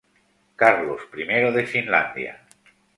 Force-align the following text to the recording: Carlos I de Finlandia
Carlos 0.61 1.03
I 1.19 1.27
de 1.59 1.67
Finlandia 1.77 2.37